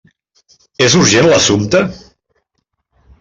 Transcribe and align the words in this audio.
És 0.85 0.95
urgent 1.01 1.27
l'assumpte? 1.31 1.83